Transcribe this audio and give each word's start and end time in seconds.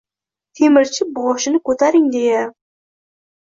Temirchi 0.59 1.07
boshini 1.19 1.63
ko’taring 1.69 2.11
deya 2.19 2.43